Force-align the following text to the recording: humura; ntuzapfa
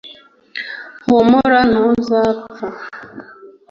humura; 1.05 1.59
ntuzapfa 1.69 2.67